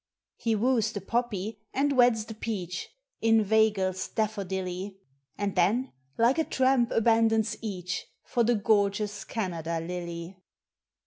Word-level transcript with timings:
He 0.37 0.55
woos 0.55 0.93
the 0.93 0.99
Poppy 0.99 1.59
and 1.75 1.91
weds 1.93 2.25
the 2.25 2.33
Peach, 2.33 2.89
Inveigles 3.21 4.07
Daffodilly, 4.07 4.97
And 5.37 5.55
then 5.55 5.91
like 6.17 6.39
a 6.39 6.43
tramp 6.43 6.89
abandons 6.89 7.55
each 7.61 8.07
For 8.23 8.43
the 8.43 8.55
gorgeous 8.55 9.23
Canada 9.23 9.79
Lily. 9.79 10.37